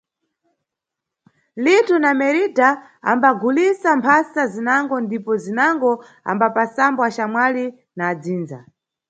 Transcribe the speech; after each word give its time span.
Lito 1.63 1.95
na 1.99 2.11
Meridha 2.19 2.69
ambagulisa 3.11 3.89
mphasa 3.95 4.41
zinango 4.51 4.95
ndipo 5.05 5.31
zinango 5.43 5.91
ambapasambo 6.31 6.99
axamwali 7.07 7.65
na 7.95 8.03
adzindza. 8.11 8.59